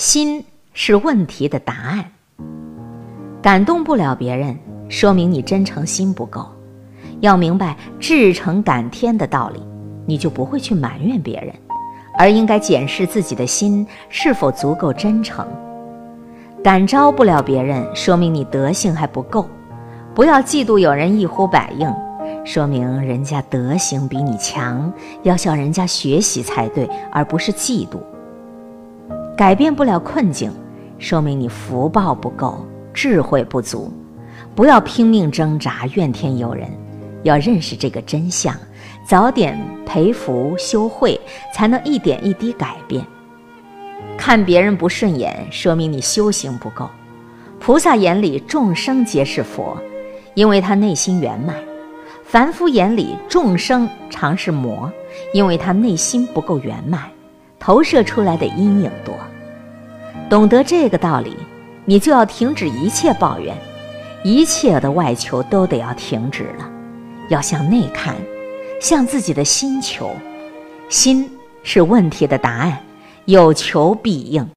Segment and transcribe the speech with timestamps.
[0.00, 0.42] 心
[0.72, 2.06] 是问题的答案。
[3.42, 4.58] 感动不了别人，
[4.88, 6.48] 说明你真诚心不够。
[7.20, 9.62] 要明白至诚感天的道理，
[10.06, 11.54] 你就不会去埋怨别人，
[12.16, 15.46] 而应该检视自己的心是否足够真诚。
[16.64, 19.46] 感召不了别人，说明你德行还不够。
[20.14, 21.94] 不要嫉妒有人一呼百应，
[22.42, 24.90] 说明人家德行比你强，
[25.24, 27.98] 要向人家学习才对，而不是嫉妒。
[29.40, 30.52] 改变不了困境，
[30.98, 32.62] 说明你福报不够，
[32.92, 33.90] 智慧不足。
[34.54, 36.68] 不要拼命挣扎，怨天尤人，
[37.22, 38.54] 要认识这个真相，
[39.02, 41.18] 早点培福修慧，
[41.54, 43.02] 才能一点一滴改变。
[44.18, 46.86] 看别人不顺眼，说明你修行不够。
[47.58, 49.74] 菩萨眼里众生皆是佛，
[50.34, 51.56] 因为他内心圆满；
[52.24, 54.92] 凡夫眼里众生常是魔，
[55.32, 57.04] 因为他内心不够圆满，
[57.60, 59.14] 投射出来的阴影多。
[60.28, 61.36] 懂得这个道理，
[61.84, 63.56] 你就要停止一切抱怨，
[64.24, 66.68] 一切的外求都得要停止了，
[67.28, 68.16] 要向内看，
[68.80, 70.10] 向自己的心求。
[70.88, 71.30] 心
[71.62, 72.76] 是问题的答案。
[73.26, 74.44] 有求必应。